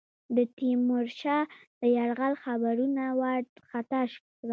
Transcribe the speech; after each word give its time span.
د 0.35 0.37
تیمورشاه 0.57 1.43
د 1.79 1.81
یرغل 1.97 2.33
خبرونو 2.43 3.03
وارخطا 3.21 4.01
کړه. 4.11 4.19